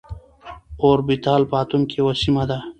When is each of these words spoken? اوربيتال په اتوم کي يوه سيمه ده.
اوربيتال 0.83 1.41
په 1.49 1.55
اتوم 1.61 1.81
کي 1.89 1.95
يوه 2.01 2.13
سيمه 2.21 2.43
ده. 2.49 2.59